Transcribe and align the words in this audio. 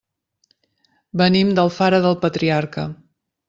Venim 1.23 1.53
d'Alfara 1.59 2.03
del 2.09 2.19
Patriarca. 2.27 2.91